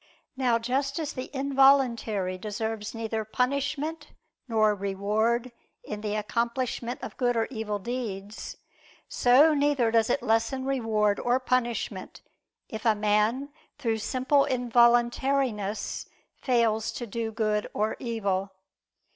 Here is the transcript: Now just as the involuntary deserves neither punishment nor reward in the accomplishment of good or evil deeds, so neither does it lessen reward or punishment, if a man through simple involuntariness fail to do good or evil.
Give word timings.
Now 0.35 0.57
just 0.57 0.97
as 0.97 1.13
the 1.13 1.29
involuntary 1.31 2.35
deserves 2.35 2.95
neither 2.95 3.23
punishment 3.23 4.07
nor 4.47 4.73
reward 4.73 5.51
in 5.83 6.01
the 6.01 6.15
accomplishment 6.15 6.99
of 7.03 7.15
good 7.17 7.37
or 7.37 7.45
evil 7.51 7.77
deeds, 7.77 8.57
so 9.07 9.53
neither 9.53 9.91
does 9.91 10.09
it 10.09 10.23
lessen 10.23 10.65
reward 10.65 11.19
or 11.19 11.39
punishment, 11.39 12.21
if 12.67 12.83
a 12.83 12.95
man 12.95 13.49
through 13.77 13.99
simple 13.99 14.47
involuntariness 14.49 16.07
fail 16.35 16.81
to 16.81 17.05
do 17.05 17.31
good 17.31 17.69
or 17.71 17.95
evil. 17.99 18.49